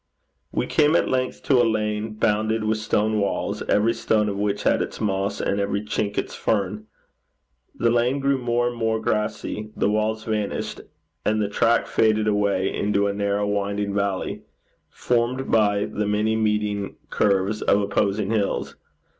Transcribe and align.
We 0.51 0.65
came 0.65 0.95
at 0.95 1.09
length 1.09 1.43
to 1.43 1.61
a 1.61 1.63
lane 1.63 2.13
bounded 2.15 2.63
with 2.63 2.79
stone 2.79 3.19
walls, 3.19 3.61
every 3.69 3.93
stone 3.93 4.29
of 4.29 4.35
which 4.35 4.63
had 4.63 4.81
its 4.81 4.99
moss 4.99 5.39
and 5.39 5.59
every 5.59 5.83
chink 5.83 6.17
its 6.17 6.33
fern. 6.33 6.87
The 7.75 7.91
lane 7.91 8.17
grew 8.19 8.39
more 8.39 8.69
and 8.69 8.75
more 8.75 8.99
grassy; 8.99 9.69
the 9.75 9.91
walls 9.91 10.23
vanished; 10.23 10.81
and 11.23 11.39
the 11.39 11.47
track 11.49 11.85
faded 11.85 12.27
away 12.27 12.73
into 12.73 13.05
a 13.05 13.13
narrow 13.13 13.45
winding 13.47 13.93
valley, 13.93 14.41
formed 14.89 15.51
by 15.51 15.85
the 15.85 16.07
many 16.07 16.35
meeting 16.35 16.95
curves 17.11 17.61
of 17.61 17.79
opposing 17.79 18.31
hills. 18.31 18.75